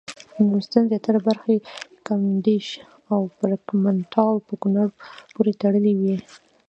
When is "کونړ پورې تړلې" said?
4.61-5.93